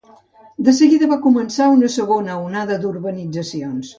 De 0.67 0.71
seguida 0.77 1.09
va 1.11 1.19
començar 1.25 1.67
una 1.75 1.91
segona 1.97 2.39
onada 2.47 2.81
d'urbanitzacions. 2.87 3.89